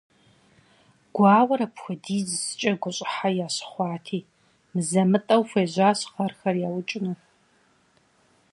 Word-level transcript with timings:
Гуауэр 1.15 1.61
апхуэдизкӀэ 1.65 2.71
гущӀыхьэ 2.81 3.29
ящыхъуати, 3.45 4.27
мызэ-мытӀэуи 4.73 5.47
хуежьащ 5.49 5.99
гъэрхэр 6.13 6.55
яукӀыну. 6.67 7.17